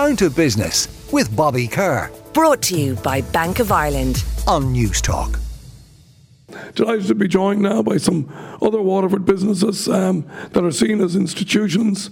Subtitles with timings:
[0.00, 2.10] Down to Business with Bobby Kerr.
[2.32, 5.38] Brought to you by Bank of Ireland on Newstalk.
[6.74, 8.32] Delighted to be joined now by some
[8.62, 12.08] other Waterford businesses um, that are seen as institutions.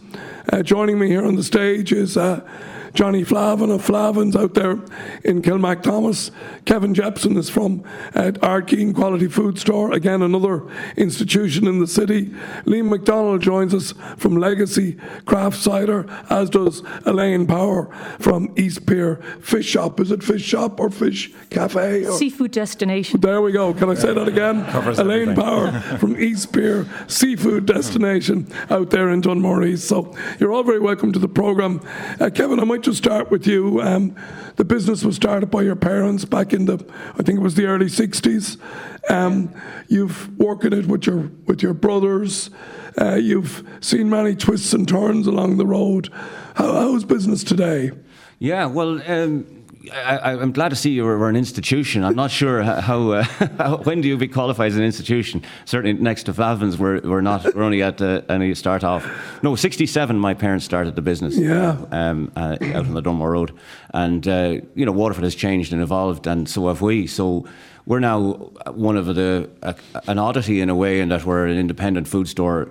[0.53, 2.47] Uh, joining me here on the stage is uh,
[2.95, 4.73] Johnny Flahavan of Flahavan's out there
[5.25, 6.31] in Kilmacthomas.
[6.65, 7.83] Kevin Jepsen is from
[8.15, 10.67] uh, Ardkeen Quality Food Store, again another
[10.97, 12.27] institution in the city.
[12.67, 19.17] Liam McDonnell joins us from Legacy Craft Cider, as does Elaine Power from East Pier
[19.41, 20.01] Fish Shop.
[20.01, 22.05] Is it Fish Shop or Fish Cafe?
[22.05, 22.13] Or?
[22.13, 23.21] Seafood destination.
[23.21, 23.75] There we go.
[23.75, 24.59] Can I say that again?
[24.99, 29.89] Elaine Power from East Pier Seafood Destination out there in Dunmore East.
[29.89, 31.81] So you're all very welcome to the programme.
[32.21, 33.81] Uh, Kevin, I might just start with you.
[33.81, 34.17] Um,
[34.57, 37.67] the business was started by your parents back in the, I think it was the
[37.67, 38.59] early '60s.
[39.11, 39.55] Um,
[39.89, 42.51] you've worked in it with your with your brothers.
[43.01, 46.09] Uh, you've seen many twists and turns along the road.
[46.55, 47.93] How, how's business today?
[48.39, 49.01] Yeah, well.
[49.11, 49.59] Um
[49.93, 52.05] I, am glad to see you were an institution.
[52.05, 53.23] I'm not sure how, uh,
[53.59, 55.43] how, when do you be qualified as an institution.
[55.65, 57.55] Certainly next to Flahavan's, we're, we're not.
[57.55, 59.09] We're only at uh, any start off.
[59.43, 60.19] No, 67.
[60.19, 61.37] My parents started the business.
[61.37, 61.77] Yeah.
[61.91, 63.53] Um, uh, out on the Dunmore Road,
[63.95, 67.07] and uh, you know Waterford has changed and evolved, and so have we.
[67.07, 67.47] So
[67.87, 68.33] we're now
[68.73, 69.49] one of the
[70.07, 72.69] an oddity in a way, in that we're an independent food store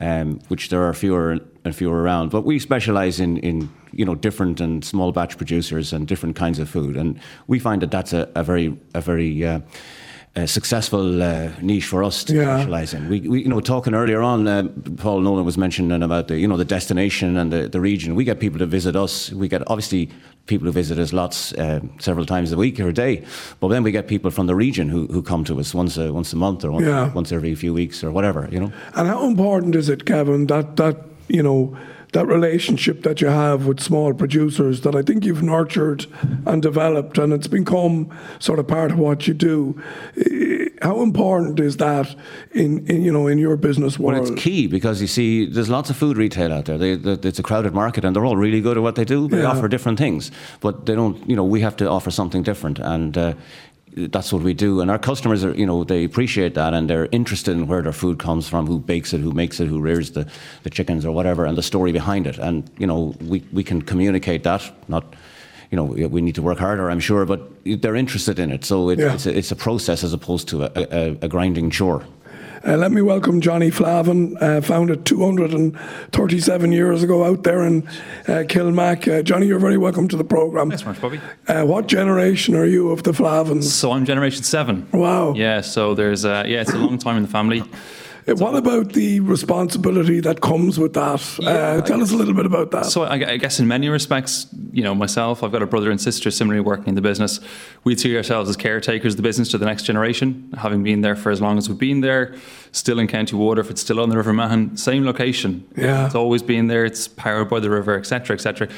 [0.00, 2.30] um, which there are fewer and fewer around.
[2.30, 6.58] But we specialise in, in you know different and small batch producers and different kinds
[6.58, 9.60] of food, and we find that that's a, a very a very uh,
[10.36, 12.58] a successful uh, niche for us to yeah.
[12.58, 13.08] specialise in.
[13.08, 16.46] We, we, you know, talking earlier on, uh, Paul Nolan was mentioning about the, you
[16.46, 18.14] know, the destination and the, the region.
[18.14, 19.32] We get people to visit us.
[19.32, 20.08] We get obviously
[20.46, 23.24] people who visit us lots, uh, several times a week or a day.
[23.58, 26.12] But then we get people from the region who, who come to us once a,
[26.12, 27.12] once a month or once, yeah.
[27.12, 28.48] once every few weeks or whatever.
[28.52, 28.72] You know.
[28.94, 30.96] And how important is it, Kevin, that that
[31.26, 31.76] you know?
[32.12, 36.06] That relationship that you have with small producers that I think you've nurtured
[36.46, 39.80] and developed, and it's become sort of part of what you do.
[40.82, 42.14] How important is that
[42.52, 44.20] in, in you know in your business world?
[44.20, 46.78] Well, it's key because you see, there's lots of food retail out there.
[46.78, 49.28] They, they, it's a crowded market, and they're all really good at what they do.
[49.28, 49.50] They yeah.
[49.50, 51.28] offer different things, but they don't.
[51.28, 53.34] You know, we have to offer something different, and uh,
[53.94, 54.80] that's what we do.
[54.80, 57.92] And our customers are, you know, they appreciate that and they're interested in where their
[57.92, 60.26] food comes from, who bakes it, who makes it, who rears the,
[60.62, 62.38] the chickens or whatever, and the story behind it.
[62.38, 65.14] And, you know, we, we can communicate that, not,
[65.70, 68.64] you know, we need to work harder, I'm sure, but they're interested in it.
[68.64, 69.14] So it, yeah.
[69.14, 72.04] it's, a, it's a process as opposed to a, a, a grinding chore.
[72.62, 77.86] Uh, let me welcome Johnny Flahavan, uh, founded 237 years ago out there in
[78.28, 79.08] uh, Kilmac.
[79.10, 80.68] Uh, Johnny, you're very welcome to the programme.
[80.68, 81.20] Thanks much, Bobby.
[81.48, 83.64] Uh, what generation are you of the Flahavans?
[83.64, 84.86] So I'm generation seven.
[84.92, 85.32] Wow.
[85.34, 87.64] Yeah, so there's, uh, yeah, it's a long time in the family.
[88.38, 91.38] What about the responsibility that comes with that?
[91.38, 92.86] Yeah, uh, tell us a little bit about that.
[92.86, 96.00] So I, I, guess in many respects, you know, myself, I've got a brother and
[96.00, 97.40] sister similarly working in the business.
[97.84, 101.16] We see ourselves as caretakers of the business to the next generation, having been there
[101.16, 102.34] for as long as we've been there,
[102.72, 105.66] still in County Waterford, it's still on the River Mahon, same location.
[105.76, 106.06] Yeah.
[106.06, 108.68] It's always been there, it's powered by the river, etc., etc.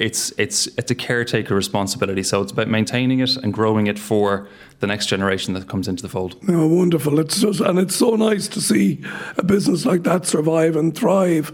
[0.00, 2.22] It's, it's, it's a caretaker responsibility.
[2.22, 4.48] So it's about maintaining it and growing it for
[4.80, 6.36] the next generation that comes into the fold.
[6.48, 7.18] Oh, wonderful!
[7.20, 9.04] It's just, and it's so nice to see
[9.36, 11.52] a business like that survive and thrive.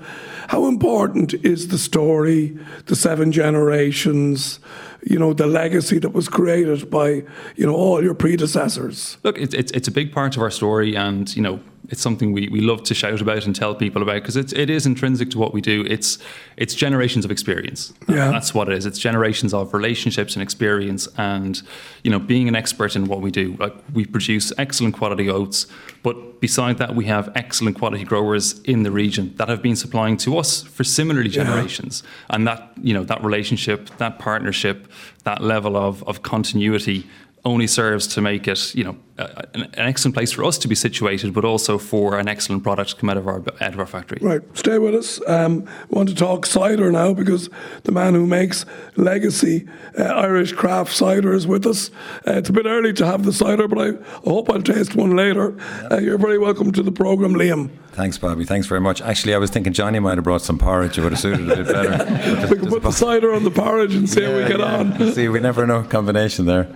[0.48, 4.60] How important is the story, the seven generations,
[5.02, 7.24] you know, the legacy that was created by
[7.56, 9.18] you know all your predecessors?
[9.24, 12.32] Look, it's it's, it's a big part of our story, and you know, it's something
[12.32, 15.30] we, we love to shout about and tell people about because it's it is intrinsic
[15.30, 15.84] to what we do.
[15.88, 16.18] It's
[16.56, 17.92] it's generations of experience.
[18.08, 18.30] Yeah.
[18.30, 18.86] that's what it is.
[18.86, 21.60] It's generations of relationships and experience, and
[22.02, 23.56] you know, being an expert in what we do.
[23.58, 25.66] Like we produce excellent quality oats,
[26.02, 30.16] but beside that, we have excellent quality growers in the region that have been supplying
[30.18, 32.36] to us for similarly generations, yeah.
[32.36, 34.88] and that you know that relationship, that partnership,
[35.24, 37.06] that level of of continuity
[37.46, 40.74] only serves to make it, you know, an, an, excellent place for us to be
[40.74, 43.86] situated, but also for an excellent product to come out of our out of our
[43.86, 44.18] factory.
[44.20, 45.20] Right, stay with us.
[45.26, 47.48] Um, want to talk cider now because
[47.84, 49.66] the man who makes legacy
[49.98, 51.90] uh, Irish craft cider is with us.
[52.26, 54.96] Uh, it's a bit early to have the cider, but I, I hope I'll taste
[54.96, 55.56] one later.
[55.90, 57.70] Uh, you're very welcome to the program, Liam.
[57.92, 58.44] Thanks, Bobby.
[58.44, 59.00] Thanks very much.
[59.00, 60.98] Actually, I was thinking Johnny might have brought some porridge.
[60.98, 62.48] It would have suited a bit better.
[62.50, 64.76] we can put the cider on the porridge and see yeah, how we get yeah.
[64.76, 65.12] on.
[65.14, 66.68] see, we never know combination there.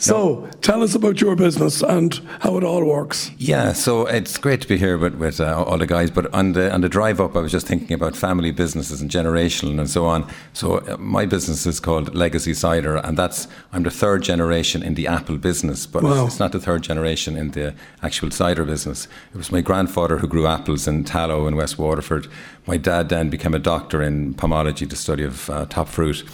[0.00, 3.30] So, tell us about your business and how it all works.
[3.36, 6.10] Yeah, so it's great to be here with, with uh, all the guys.
[6.10, 9.10] But on the on the drive up, I was just thinking about family businesses and
[9.10, 10.26] generational and so on.
[10.54, 14.94] So uh, my business is called Legacy Cider, and that's I'm the third generation in
[14.94, 16.24] the apple business, but wow.
[16.24, 19.06] it's, it's not the third generation in the actual cider business.
[19.34, 22.26] It was my grandfather who grew apples in Tallow in West Waterford.
[22.66, 26.24] My dad then became a doctor in pomology, the study of uh, top fruit.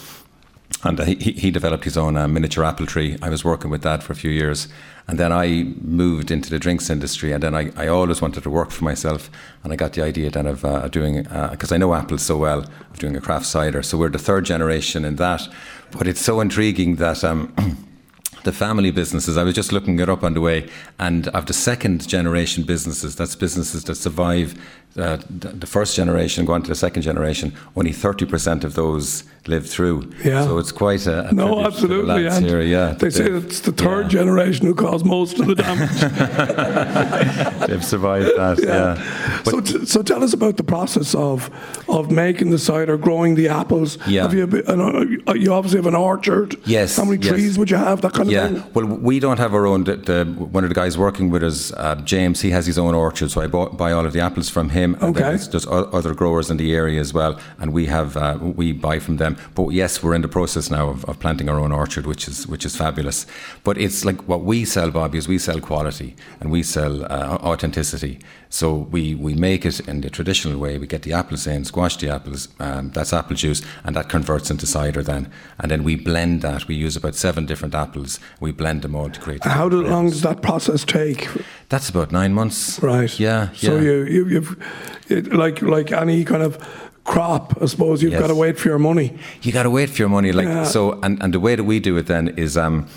[0.85, 3.17] And he, he developed his own uh, miniature apple tree.
[3.23, 4.69] I was working with that for a few years.
[5.09, 7.33] And then I moved into the drinks industry.
[7.33, 9.31] And then I, I always wanted to work for myself.
[9.63, 12.37] And I got the idea then of uh, doing, because uh, I know apples so
[12.37, 13.83] well, of doing a craft cider.
[13.83, 15.49] So we're the third generation in that.
[15.93, 17.25] But it's so intriguing that.
[17.25, 17.55] Um,
[18.45, 19.37] the family businesses.
[19.37, 20.69] I was just looking it up on the way,
[21.01, 24.55] and of the second generation businesses, that's businesses that survive
[24.99, 27.53] uh, the first generation, go on to the second generation.
[27.77, 30.13] Only thirty percent of those lived through.
[30.25, 30.45] Yeah.
[30.45, 32.23] So it's quite a, a no, absolutely.
[32.25, 34.21] The here, yeah, they say it's the third yeah.
[34.21, 35.91] generation who caused most of the damage.
[37.69, 38.59] They've survived that.
[38.63, 38.97] Yeah.
[38.97, 39.43] yeah.
[39.45, 41.51] So, t- so tell us about the process of
[41.89, 43.99] of making the cider, growing the apples.
[44.07, 44.23] Yeah.
[44.23, 46.57] Have you, uh, you obviously have an orchard.
[46.65, 46.97] Yes.
[46.97, 47.33] How many yes.
[47.33, 48.01] trees would you have?
[48.03, 48.47] That kind yeah.
[48.47, 48.73] of thing.
[48.75, 49.85] Well, we don't have our own.
[49.85, 52.95] The, the, one of the guys working with us, uh, James, he has his own
[52.95, 54.86] orchard, so I bought, buy all of the apples from him.
[54.95, 55.37] Okay.
[55.37, 59.17] there's other growers in the area as well, and we have uh, we buy from
[59.17, 59.37] them.
[59.55, 62.47] But yes, we're in the process now of, of, planting our own orchard, which is
[62.47, 63.27] which is fabulous.
[63.65, 67.39] But it's like what we sell, Bobby, is we sell quality and we sell uh,
[67.43, 68.21] authenticity.
[68.49, 70.79] So we, we make it in the traditional way.
[70.79, 72.49] We get the apples in, squash the apples.
[72.59, 75.31] Um, that's apple juice, and that converts into cider then.
[75.59, 76.69] And then we blend that.
[76.69, 78.21] We use about seven different apples.
[78.41, 79.45] We blend them all to create.
[79.45, 81.29] How long does that process take?
[81.69, 82.81] That's about nine months.
[82.81, 83.19] Right.
[83.19, 83.51] Yeah.
[83.53, 83.83] So yeah.
[83.83, 84.57] you, you you've
[85.09, 86.59] it, like like any kind of
[87.05, 88.21] crop, I suppose you've yes.
[88.21, 89.17] got to wait for your money.
[89.43, 90.65] You got to wait for your money, like yeah.
[90.65, 91.01] so.
[91.03, 92.89] And, and the way that we do it then is, um,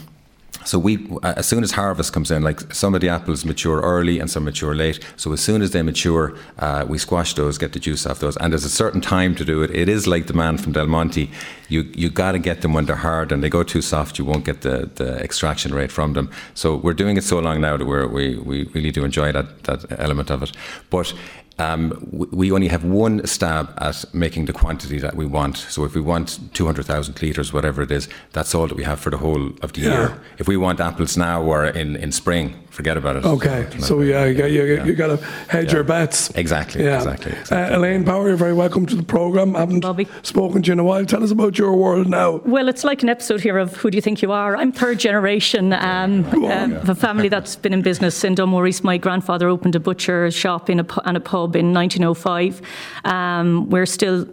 [0.69, 0.93] so we
[1.23, 4.43] as soon as harvest comes in, like some of the apples mature early and some
[4.43, 4.99] mature late.
[5.15, 8.37] So as soon as they mature, uh, we squash those, get the juice off those,
[8.37, 9.71] and there's a certain time to do it.
[9.71, 11.31] It is like the man from Del Monte.
[11.69, 14.25] You you got to get them when they're hard, and they go too soft, you
[14.25, 16.29] won't get the, the extraction rate from them.
[16.53, 19.63] So we're doing it so long now that we we we really do enjoy that
[19.63, 20.51] that element of it.
[20.91, 21.15] But
[21.59, 25.57] um, we only have one stab at making the quantity that we want.
[25.57, 29.09] So if we want 200,000 litres, whatever it is, that's all that we have for
[29.09, 29.91] the whole of the yeah.
[29.91, 30.21] year.
[30.37, 33.25] If we want apples now or in, in spring, forget about it.
[33.25, 34.85] Okay, so yeah, you, you, yeah.
[34.85, 35.17] you got to
[35.49, 35.73] hedge yeah.
[35.73, 36.29] your bets.
[36.31, 36.95] Exactly, yeah.
[36.95, 37.33] exactly.
[37.33, 37.57] exactly.
[37.57, 39.55] Uh, Elaine Power, you're very welcome to the programme.
[39.55, 40.07] I haven't Bobby.
[40.21, 41.05] spoken to you in a while.
[41.05, 42.37] Tell us about your world now.
[42.45, 44.55] Well, it's like an episode here of Who Do You Think You Are?
[44.55, 48.83] I'm third generation um, um, of a family that's been in business in Dunmore East.
[48.83, 52.61] My grandfather opened a butcher shop in a, and a pub in 1905.
[53.05, 54.27] Um, we're still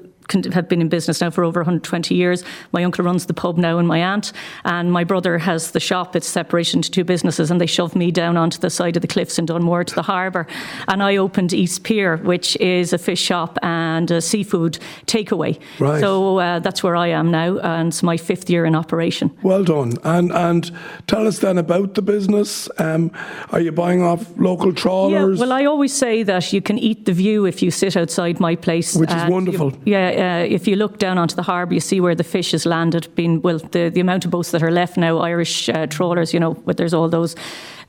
[0.52, 2.44] have been in business now for over 120 years.
[2.72, 4.32] My uncle runs the pub now, and my aunt,
[4.64, 6.16] and my brother has the shop.
[6.16, 9.08] It's separated into two businesses, and they shoved me down onto the side of the
[9.08, 10.46] cliffs in Dunmore to the harbour,
[10.88, 15.60] and I opened East Pier, which is a fish shop and a seafood takeaway.
[15.78, 16.00] Right.
[16.00, 19.30] So uh, that's where I am now, and it's my fifth year in operation.
[19.42, 20.70] Well done, and and
[21.06, 22.68] tell us then about the business.
[22.78, 23.12] Um,
[23.50, 25.38] are you buying off local trawlers?
[25.38, 28.40] Yeah, well, I always say that you can eat the view if you sit outside
[28.40, 29.72] my place, which is wonderful.
[29.84, 32.52] You, yeah uh, if you look down onto the harbour, you see where the fish
[32.52, 33.14] has landed.
[33.14, 36.40] Been well, the, the amount of boats that are left now, Irish uh, trawlers, you
[36.40, 37.36] know, but there's all those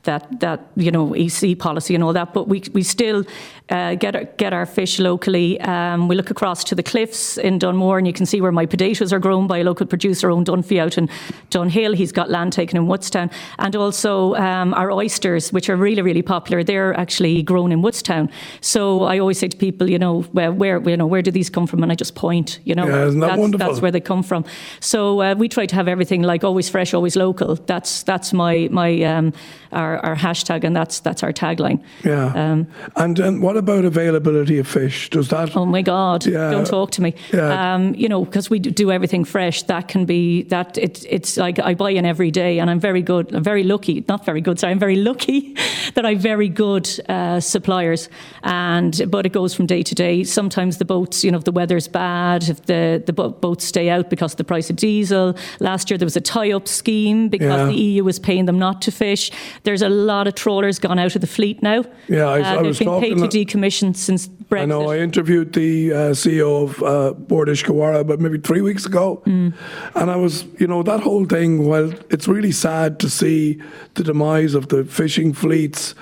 [0.08, 2.32] that that you know EC policy and all that.
[2.32, 3.24] But we we still
[3.68, 5.60] uh, get our, get our fish locally.
[5.60, 8.66] Um, we look across to the cliffs in Dunmore, and you can see where my
[8.66, 11.08] potatoes are grown by a local producer, own Dunphy out in
[11.50, 11.94] Dunhill.
[11.94, 16.22] He's got land taken in Woodstown, and also um, our oysters, which are really really
[16.22, 16.64] popular.
[16.64, 18.30] They're actually grown in Woodstown.
[18.60, 21.50] So I always say to people, you know, where, where you know where do these
[21.50, 23.66] come from, and I just point, you know, yeah, that that's, wonderful?
[23.66, 24.44] that's where they come from.
[24.80, 27.56] So uh, we try to have everything like always fresh, always local.
[27.66, 29.32] That's that's my my um,
[29.72, 31.82] our, our hashtag, and that's that's our tagline.
[32.04, 32.26] Yeah.
[32.34, 35.10] Um, and then what about availability of fish?
[35.10, 35.56] Does that?
[35.56, 36.26] Oh my God!
[36.26, 36.50] Yeah.
[36.50, 37.14] Don't talk to me.
[37.32, 37.74] Yeah.
[37.74, 39.62] Um, you know, because we do everything fresh.
[39.64, 40.78] That can be that.
[40.78, 43.34] It, it's like I buy in every day, and I'm very good.
[43.34, 44.04] I'm very lucky.
[44.08, 44.58] Not very good.
[44.58, 45.54] Sorry, I'm very lucky
[45.94, 48.08] that I have very good uh, suppliers.
[48.42, 50.24] And but it goes from day to day.
[50.24, 54.10] Sometimes the boats, you know, if the weather's bad, if the the boats stay out
[54.10, 55.36] because of the price of diesel.
[55.60, 57.66] Last year there was a tie-up scheme because Yeah.
[57.66, 59.30] the EU was paying them not to fish.
[59.64, 61.84] There's a lot of trawlers gone out of the fleet now.
[62.08, 64.62] Yeah, I- I they've was been paid talking- to decommission since Brexit.
[64.62, 64.90] I know.
[64.90, 69.22] I interviewed the uh, CEO of uh, Bord Iascaigh Mhara about maybe three weeks ago,
[69.26, 69.52] Mm.
[69.94, 71.66] and I was, you know, that whole thing.
[71.66, 73.60] Well, it's really sad to see
[73.94, 75.94] the demise of the fishing fleets.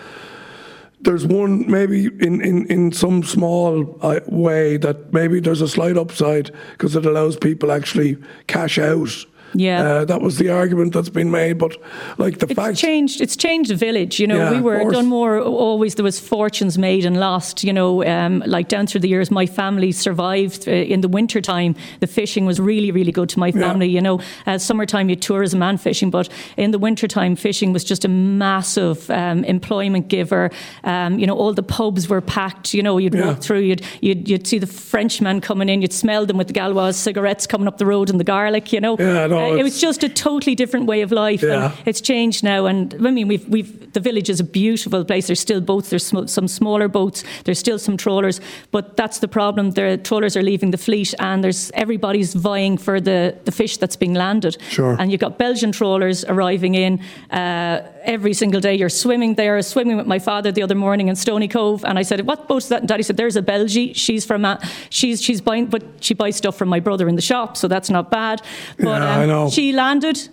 [1.00, 5.96] There's one maybe in, in, in some small uh, way that maybe there's a slight
[5.96, 8.16] upside because it allows people actually
[8.46, 9.10] cash out.
[9.58, 9.82] Yeah.
[9.82, 11.58] uh, that was the argument that's been made.
[11.58, 11.76] But
[12.18, 13.20] like the It's fact, changed.
[13.20, 14.20] It's changed the village.
[14.20, 14.90] You know, Yeah, we were.
[14.92, 15.40] Dunmore.
[15.40, 17.64] Always there was fortunes made and lost.
[17.64, 21.40] You know, um, like down through the years, my family survived uh, in the winter
[21.40, 21.74] time.
[22.00, 23.88] The fishing was really, really good to my family.
[23.88, 27.72] You know, uh, summertime you had tourism and fishing, but in the winter time, fishing
[27.72, 30.50] was just a massive um, employment giver.
[30.84, 32.74] Um, you know, all the pubs were packed.
[32.74, 33.26] You know, you'd Yeah.
[33.28, 36.52] walk through, you'd, you'd you'd see the Frenchmen coming in, you'd smell them with the
[36.54, 38.72] Gauloises cigarettes coming up the road and the garlic.
[38.72, 41.42] You know, Yeah, no, know, it was just a totally different way of life.
[41.42, 41.72] Yeah.
[41.84, 42.66] It's changed now.
[42.66, 45.26] And I mean, we've, we've, the village is a beautiful place.
[45.26, 49.28] There's still boats, there's sm- some smaller boats, there's still some trawlers, but that's the
[49.28, 49.72] problem.
[49.72, 53.96] The trawlers are leaving the fleet and there's everybody's vying for the, the fish that's
[53.96, 54.56] being landed.
[54.70, 54.96] Sure.
[54.98, 57.00] And you've got Belgian trawlers arriving in
[57.30, 58.74] uh, every single day.
[58.74, 61.84] You're swimming there, swimming with my father the other morning in Stony Cove.
[61.84, 62.80] And I said, What boat is that?
[62.80, 63.92] And Daddy said, There's a Belgie.
[63.92, 64.58] She's from, uh,
[64.90, 67.90] she's, she's buying, but she buys stuff from my brother in the shop, so that's
[67.90, 68.42] not bad.
[68.78, 69.50] But um, Yeah, I know.
[69.50, 70.28] she landed.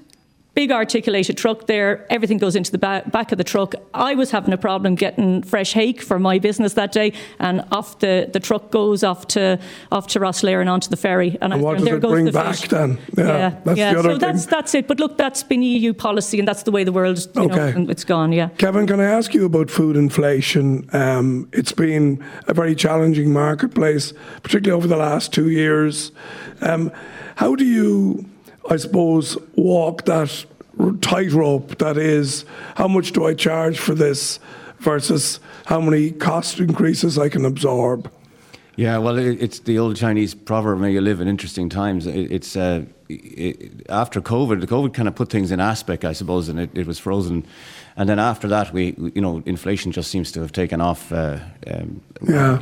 [0.56, 2.06] Big articulated truck there.
[2.12, 3.74] Everything goes into the back, back of the truck.
[3.92, 7.98] I was having a problem getting fresh hake for my business that day, and off
[7.98, 9.58] the, the truck goes off to
[9.92, 11.40] off to Rosslare and onto the ferry.
[11.42, 12.70] And, I- what does there it goes bring the back fish.
[12.70, 13.00] then?
[13.18, 14.50] Yeah, that's the other so that's thing.
[14.52, 14.88] that's it.
[14.88, 17.72] But look, that's been EU policy, and that's the way the world, you know, Okay.
[17.76, 18.32] and it's gone.
[18.32, 18.50] Yeah.
[18.60, 20.88] Kevin, can I ask you about food inflation?
[20.94, 26.12] Um, it's been a very challenging marketplace, particularly over the last two years.
[26.62, 26.92] Um,
[27.38, 28.30] how do you,
[28.70, 30.46] I suppose, walk that
[31.02, 34.40] tightrope that is how much do I charge for this
[34.80, 38.12] versus how many cost increases I can absorb?
[38.76, 42.08] Yeah, well, it's the old Chinese proverb, may you live in interesting times.
[42.08, 46.50] It's uh, it, after COVID, the COVID kind of put things in aspect, I suppose,
[46.50, 47.46] and it, it was frozen.
[47.96, 51.12] And then after that, we, we- you know, inflation just seems to have taken off
[51.12, 52.60] uh, um, Yeah.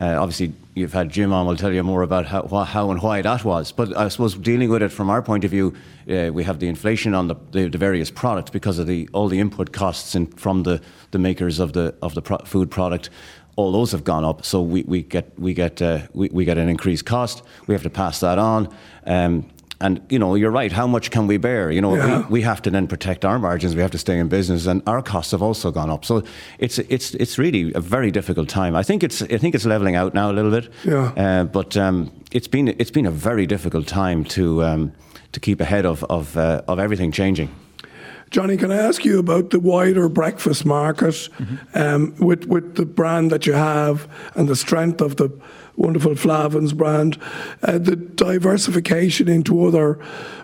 [0.00, 3.22] Uh, obviously, you've had Jim on, We'll tell you more about how, how and why
[3.22, 3.72] that was.
[3.72, 5.74] But I suppose dealing with it from our point of view,
[6.08, 9.28] uh, we have the inflation on the, the, the various products because of the all
[9.28, 10.80] the input costs in, from the,
[11.10, 13.10] the makers of the of the pro- food product
[13.56, 14.42] all those have gone up.
[14.44, 17.42] So we, we get we get uh, we, we get an increased cost.
[17.66, 18.74] We have to pass that on.
[19.06, 20.72] Um, and you know, you're right.
[20.72, 21.70] How much can we bear?
[21.70, 22.18] You know, Yeah.
[22.28, 23.74] we, we have to then protect our margins.
[23.74, 26.04] We have to stay in business, and our costs have also gone up.
[26.04, 26.22] So
[26.58, 28.74] it's it's it's really a very difficult time.
[28.80, 30.68] I think it's I think it's leveling out now a little bit.
[30.84, 31.12] Yeah.
[31.16, 34.92] Uh, but um, it's been it's been a very difficult time to um,
[35.32, 37.48] to keep ahead of of uh, of everything changing.
[38.30, 41.28] Johnny, can I ask you about the wider breakfast market
[41.74, 45.30] um, with with the brand that you have and the strength of the
[45.76, 47.18] wonderful Flahavan's brand,
[47.62, 49.98] uh, the diversification into other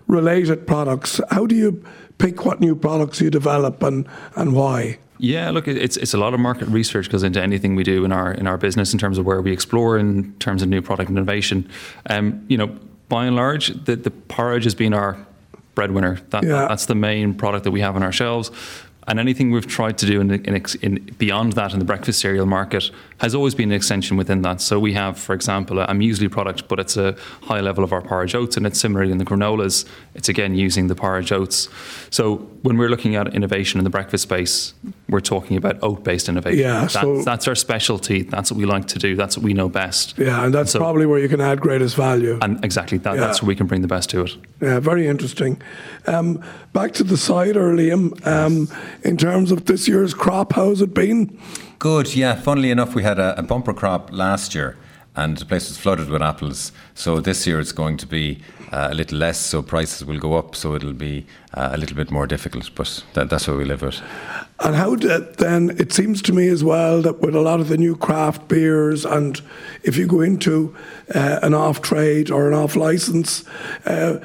[0.09, 1.21] related products?
[1.31, 1.85] How do you
[2.19, 4.99] pick what new products you develop and, and why?
[5.19, 8.13] Yeah, look, it's it's a lot of market research goes into anything we do in
[8.13, 11.09] our in our business in terms of where we explore in terms of new product
[11.09, 11.69] innovation.
[12.11, 12.77] Um, you know,
[13.09, 15.17] by and large, the the porridge has been our
[15.77, 16.19] breadwinner.
[16.31, 16.67] That, Yeah.
[16.69, 18.51] that's the main product that we have on our shelves.
[19.09, 22.47] And anything we've tried to do in, in, in beyond that in the breakfast cereal
[22.47, 24.61] market has always been an extension within that.
[24.61, 27.93] So we have, for example, a, a muesli product, but it's a high level of
[27.93, 29.87] our porridge oats, and it's similarly in the granolas.
[30.15, 31.69] It's again using the porridge oats.
[32.11, 34.75] So when we're looking at innovation in the breakfast space,
[35.09, 36.61] we're talking about oat-based innovation.
[36.61, 38.23] Yeah, that's, so- that's our specialty.
[38.23, 39.15] That's what we like to do.
[39.15, 40.19] That's what we know best.
[40.19, 42.39] Yeah, and that's So- probably where you can add greatest value.
[42.43, 44.37] And exactly that, that's where we can bring the best to it.
[44.61, 45.63] Yeah, very interesting.
[46.07, 48.27] Um, back to the cider, Liam.
[48.27, 48.69] Um,
[49.03, 51.39] in terms of this year's crop, how's it been?
[51.79, 52.35] Good, yeah.
[52.35, 54.77] Funnily enough, we had a, a bumper crop last year
[55.17, 56.73] and the place was flooded with apples.
[56.95, 60.35] So this year it's going to be uh, a little less, so prices will go
[60.35, 63.65] up, so it'll be uh, a little bit more difficult, but that, that's what we
[63.65, 64.03] live with.
[64.61, 67.69] And how did, then it seems to me as well that with a lot of
[67.69, 69.41] the new craft beers, and
[69.83, 70.75] if you go into
[71.15, 73.45] uh, an off trade or an off license,
[73.87, 74.19] uh,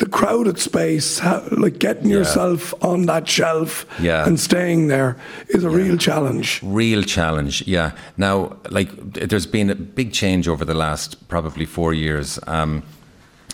[0.00, 2.16] the crowded space, how, like getting Yeah.
[2.18, 4.26] yourself on that shelf Yeah.
[4.26, 5.16] and staying there,
[5.48, 6.60] is a real challenge.
[6.62, 7.92] Real challenge, yeah.
[8.16, 12.38] Now, like, there's been a big change over the last probably four years.
[12.46, 12.82] Um,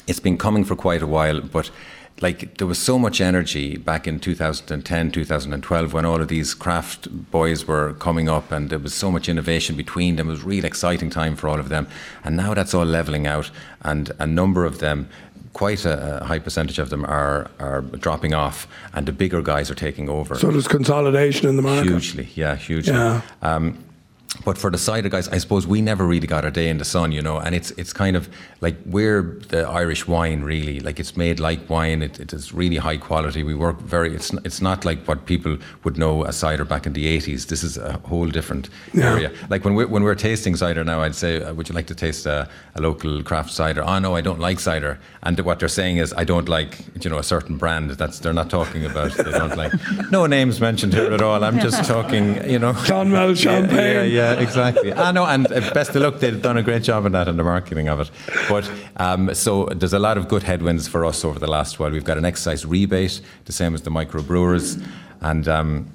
[0.06, 1.70] it's been coming for quite a while, but
[2.22, 7.08] like there was so much energy back in 2010, 2012 when all of these craft
[7.30, 10.28] boys were coming up and there was so much innovation between them.
[10.28, 11.86] It was a real exciting time for all of them.
[12.24, 13.50] And now that's all leveling out
[13.82, 15.08] and a number of them
[15.56, 19.74] quite a, high percentage of them are, are dropping off and the bigger guys are
[19.74, 20.34] taking over.
[20.34, 21.88] So there's consolidation in the market.
[21.88, 22.92] Hugely, yeah, hugely.
[22.92, 23.22] Yeah.
[23.40, 23.78] Um,
[24.44, 26.84] but for the cider guys, I suppose we never really got a day in the
[26.84, 27.38] sun, you know.
[27.38, 28.28] And it's it's kind of
[28.60, 30.80] like we're the Irish wine, really.
[30.80, 32.02] Like it's made like wine.
[32.02, 33.42] It, it is really high quality.
[33.44, 34.14] We work very.
[34.14, 37.46] It's it's not like what people would know as cider back in the eighties.
[37.46, 39.12] This is a whole different Yeah.
[39.12, 39.30] area.
[39.48, 41.94] Like when we're when we're tasting cider now, I'd say, uh, would you like to
[41.94, 43.82] taste a, a local craft cider?
[43.84, 44.98] Oh no, I don't like cider.
[45.22, 47.90] And what they're saying is, I don't like you know a certain brand.
[47.92, 49.12] That's they're not talking about.
[49.12, 49.72] They don't like.
[50.10, 51.42] No names mentioned here at all.
[51.44, 52.36] I'm just talking.
[52.50, 52.72] You know.
[52.74, 53.76] Clonmel champagne.
[53.86, 54.92] Yeah, yeah, yeah, exactly.
[54.92, 56.18] I know, and uh, best of luck.
[56.18, 58.10] They've done a great job on that and the marketing of it.
[58.48, 61.90] But um, so there's a lot of good headwinds for us over the last while.
[61.90, 64.82] We've got an excise rebate, the same as the microbrewers,
[65.20, 65.48] and.
[65.48, 65.90] Um,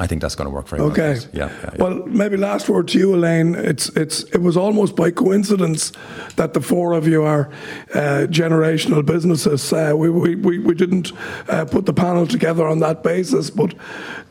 [0.00, 1.12] I think that's going to work very Okay.
[1.12, 1.22] well.
[1.32, 1.82] Yeah, yeah, yeah.
[1.82, 3.54] Well, maybe last word to you, Elaine.
[3.54, 5.92] It's it's it was almost by coincidence
[6.36, 7.50] that the four of you are
[7.94, 9.72] uh, generational businesses.
[9.72, 11.12] Uh, we, we, we we didn't
[11.48, 13.74] uh, put the panel together on that basis, but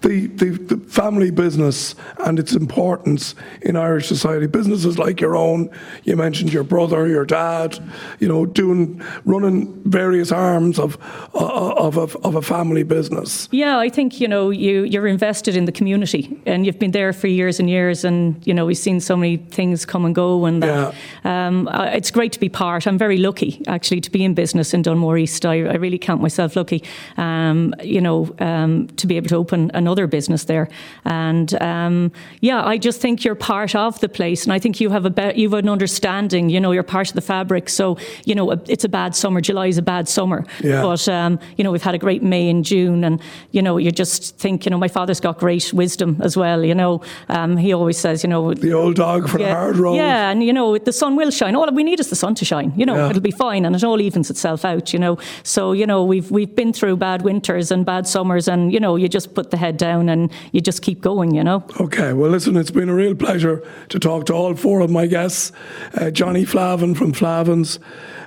[0.01, 1.95] the, the the family business
[2.25, 4.47] and its importance in Irish society.
[4.47, 5.69] Businesses like your own.
[6.03, 7.77] You mentioned your brother, your dad.
[8.19, 10.97] You know, doing running various arms of
[11.33, 13.47] of of, of a family business.
[13.51, 17.13] Yeah, I think you know you you're invested in the community, and you've been there
[17.13, 20.45] for years and years, and you know we've seen so many things come and go,
[20.45, 20.95] and that.
[21.23, 22.87] Um, it's great to be part.
[22.87, 25.45] I'm very lucky actually to be in business in Dunmore East.
[25.45, 26.81] I, I really count myself lucky,
[27.17, 30.67] um, you know, um, to be able to open another business there,
[31.05, 32.11] and um,
[32.41, 35.09] yeah, I just think you're part of the place, and I think you have a
[35.09, 36.49] be- you have an understanding.
[36.49, 39.41] You know, you're part of the fabric, so you know it's a bad summer.
[39.41, 40.81] July is a bad summer, Yeah.
[40.81, 43.91] but um, you know we've had a great May and June, and you know you
[43.91, 46.63] just think you know my father's got great wisdom as well.
[46.63, 49.77] You know, um, he always says you know The old dog for the yeah, hard
[49.77, 49.95] road.
[49.95, 51.55] yeah, and you know the sun will shine.
[51.55, 52.73] All we need is the sun to shine.
[52.75, 53.09] You know, Yeah.
[53.09, 54.93] it'll be fine, and it all evens itself out.
[54.93, 58.71] You know, so you know we've we've been through bad winters and bad summers, and
[58.73, 61.33] you know you just put the head down and you just keep going.
[61.35, 61.63] You know.
[61.79, 65.07] Okay, well, listen, it's been a real pleasure to talk to all four of my
[65.07, 65.51] guests
[65.93, 67.79] uh, Johnny Flahavan from Flahavan's,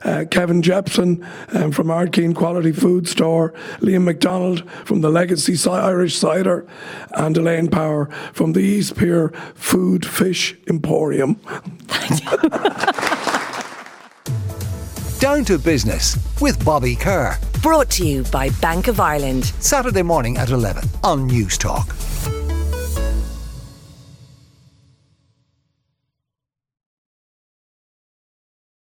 [0.05, 6.17] uh, Kevin Jepsen um, from Ardkeen Quality Food Store, Liam McDonnell from the Legacy Irish
[6.17, 6.67] Cider,
[7.13, 11.41] and Elaine Power from the East Pier Food Fish Emporium.
[15.21, 17.39] Down to business with Bobby Kerr.
[17.63, 19.45] Brought to you by Bank of Ireland.
[19.61, 21.95] Saturday morning at 11 on News Talk.